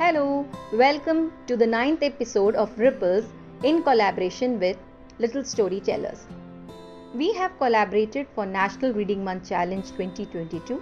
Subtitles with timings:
[0.00, 3.26] Hello, welcome to the ninth episode of Ripples
[3.62, 4.78] in collaboration with
[5.18, 6.24] Little Storytellers.
[7.14, 10.76] We have collaborated for National Reading Month Challenge 2022,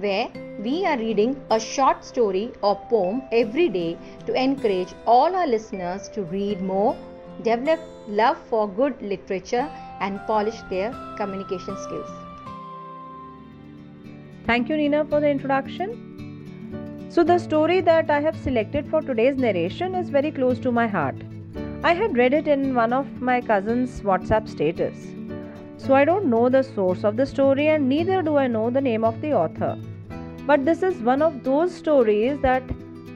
[0.00, 0.26] where
[0.64, 6.08] we are reading a short story or poem every day to encourage all our listeners
[6.08, 6.96] to read more,
[7.44, 7.78] develop
[8.08, 9.70] love for good literature,
[10.00, 12.10] and polish their communication skills.
[14.44, 16.15] Thank you, Nina, for the introduction.
[17.16, 20.86] So, the story that I have selected for today's narration is very close to my
[20.86, 21.14] heart.
[21.82, 25.14] I had read it in one of my cousin's WhatsApp status.
[25.78, 28.82] So, I don't know the source of the story and neither do I know the
[28.82, 29.78] name of the author.
[30.46, 32.62] But this is one of those stories that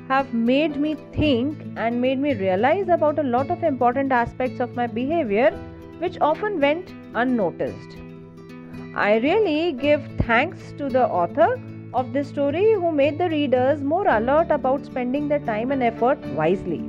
[0.08, 4.74] have made me think and made me realize about a lot of important aspects of
[4.74, 5.50] my behavior
[5.98, 7.98] which often went unnoticed.
[8.96, 11.60] I really give thanks to the author
[11.92, 16.18] of this story who made the readers more alert about spending their time and effort
[16.40, 16.82] wisely.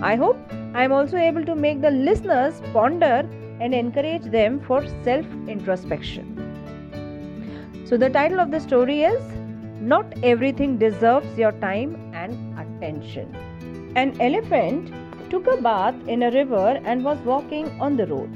[0.00, 0.36] I hope
[0.74, 3.28] I am also able to make the listeners ponder
[3.60, 6.38] and encourage them for self introspection.
[7.84, 9.22] So, the title of the story is
[9.80, 13.36] Not Everything Deserves Your Time and Attention.
[13.94, 14.92] An elephant
[15.30, 18.30] took a bath in a river and was walking on the road.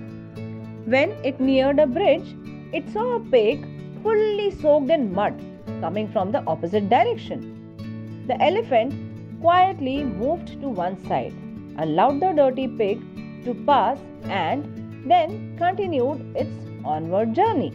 [0.85, 2.37] When it neared a bridge,
[2.73, 3.67] it saw a pig
[4.03, 5.35] fully soaked in mud
[5.81, 8.25] coming from the opposite direction.
[8.27, 8.95] The elephant
[9.41, 11.35] quietly moved to one side,
[11.79, 13.01] allowed the dirty pig
[13.45, 16.51] to pass, and then continued its
[16.85, 17.71] onward journey.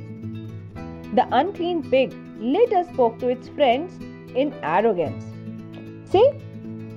[1.13, 3.97] The unclean pig later spoke to its friends
[4.35, 5.23] in arrogance.
[6.11, 6.31] See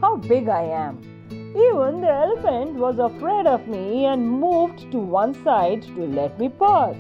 [0.00, 1.00] how big I am.
[1.30, 6.48] Even the elephant was afraid of me and moved to one side to let me
[6.48, 6.96] pass.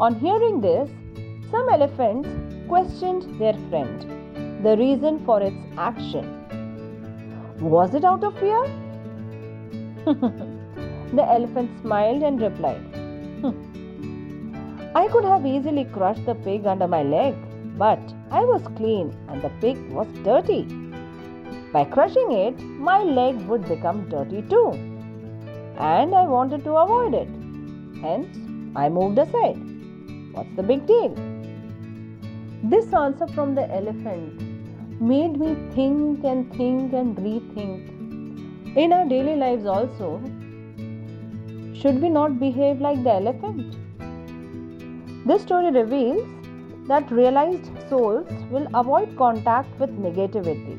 [0.00, 0.90] On hearing this,
[1.52, 2.28] some elephants
[2.66, 6.26] questioned their friend, the reason for its action.
[7.60, 8.62] Was it out of fear?
[11.18, 12.80] the elephant smiled and replied,
[13.42, 13.50] hmm.
[14.94, 17.34] I could have easily crushed the pig under my leg,
[17.76, 20.62] but I was clean and the pig was dirty.
[21.72, 24.70] By crushing it, my leg would become dirty too.
[25.78, 27.28] And I wanted to avoid it.
[28.00, 28.38] Hence,
[28.74, 29.71] I moved aside.
[30.32, 31.14] What's the big deal?
[32.64, 34.40] This answer from the elephant
[35.00, 38.76] made me think and think and rethink.
[38.76, 40.22] In our daily lives, also,
[41.74, 43.76] should we not behave like the elephant?
[45.26, 46.26] This story reveals
[46.88, 50.78] that realized souls will avoid contact with negativity,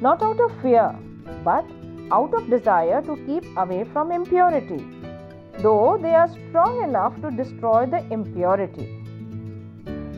[0.00, 0.94] not out of fear,
[1.44, 1.64] but
[2.12, 4.84] out of desire to keep away from impurity,
[5.58, 8.88] though they are strong enough to destroy the impurity.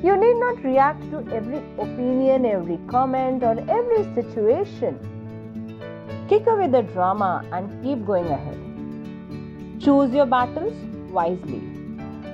[0.03, 4.99] You need not react to every opinion, every comment, or every situation.
[6.29, 9.81] Kick away the drama and keep going ahead.
[9.81, 10.75] Choose your battles
[11.11, 11.63] wisely.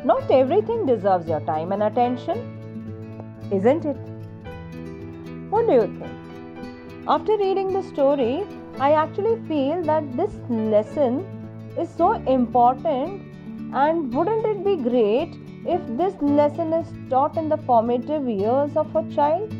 [0.04, 2.38] Not everything deserves your time and attention,
[3.52, 3.96] isn't it?
[5.50, 7.08] What do you think?
[7.08, 8.44] After reading the story,
[8.78, 11.24] I actually feel that this lesson
[11.78, 13.22] is so important,
[13.74, 15.36] and wouldn't it be great
[15.66, 19.54] if this lesson is taught in the formative years of a child?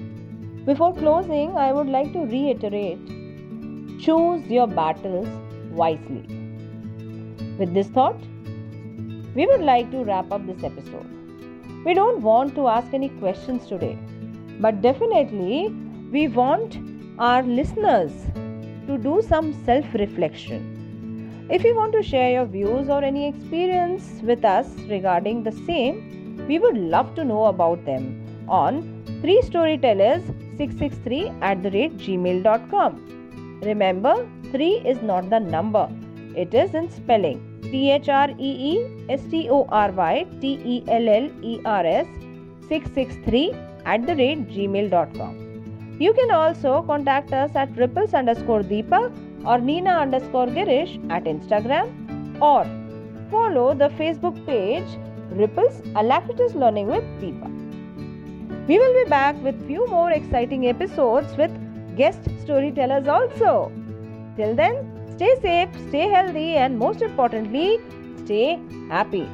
[0.66, 2.98] Before closing, I would like to reiterate
[4.00, 5.28] choose your battles
[5.70, 6.24] wisely.
[7.58, 8.18] With this thought,
[9.34, 11.06] we would like to wrap up this episode.
[11.84, 13.98] We don't want to ask any questions today,
[14.58, 15.68] but definitely
[16.10, 16.78] we want
[17.18, 18.12] our listeners
[18.86, 20.79] to do some self reflection
[21.56, 26.46] if you want to share your views or any experience with us regarding the same,
[26.46, 33.60] we would love to know about them on 3storytellers663 at the rate gmail.com.
[33.62, 35.90] Remember, 3 is not the number,
[36.36, 37.46] it is in spelling.
[37.62, 41.60] T H R E E S T O R Y T E L L E
[41.64, 42.06] R S
[42.68, 43.52] 663
[43.84, 45.36] at the rate gmail.com.
[45.98, 49.12] You can also contact us at ripples underscore Deepak
[49.44, 52.64] or Nina underscore Girish at Instagram or
[53.30, 54.98] follow the Facebook page
[55.30, 57.48] Ripples Alacritus Learning with Deepa.
[58.66, 61.50] We will be back with few more exciting episodes with
[61.96, 63.72] guest storytellers also.
[64.36, 64.76] Till then,
[65.16, 67.78] stay safe, stay healthy, and most importantly,
[68.24, 69.28] stay happy.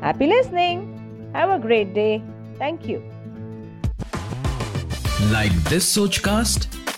[0.00, 0.90] Happy listening.
[1.34, 2.22] Have a great day.
[2.58, 3.02] Thank you.
[5.30, 6.83] Like this Sochcast?